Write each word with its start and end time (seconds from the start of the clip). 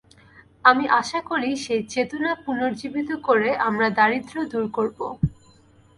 আমি 0.65 0.85
আশা 0.99 1.19
করি, 1.29 1.49
সেই 1.65 1.81
চেতনা 1.89 2.31
পুনর্জীবিত 2.43 3.09
করে 3.27 3.49
আমরা 3.67 3.87
দারিদ্র্য 3.97 4.43
দূর 4.51 4.65
করব। 4.77 4.99